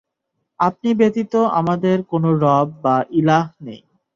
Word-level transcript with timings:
আপনি 0.59 0.89
ব্যতীত 0.93 1.33
আমাদের 1.59 1.97
কোন 2.03 2.23
রব 2.43 2.67
বা 2.83 2.95
ইলাহ 3.11 3.43
নেই। 3.61 3.81